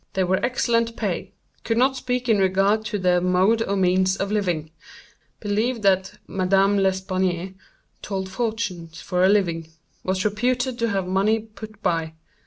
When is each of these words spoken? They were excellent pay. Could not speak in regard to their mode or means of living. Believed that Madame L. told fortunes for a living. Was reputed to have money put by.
They 0.13 0.23
were 0.23 0.43
excellent 0.43 0.97
pay. 0.97 1.31
Could 1.63 1.77
not 1.77 1.95
speak 1.95 2.27
in 2.27 2.39
regard 2.39 2.83
to 2.85 2.97
their 2.97 3.21
mode 3.21 3.61
or 3.61 3.75
means 3.75 4.17
of 4.17 4.31
living. 4.31 4.71
Believed 5.39 5.83
that 5.83 6.17
Madame 6.25 6.83
L. 6.83 7.49
told 8.01 8.27
fortunes 8.27 8.99
for 8.99 9.23
a 9.23 9.29
living. 9.29 9.67
Was 10.03 10.25
reputed 10.25 10.79
to 10.79 10.89
have 10.89 11.05
money 11.07 11.37
put 11.39 11.83
by. 11.83 12.13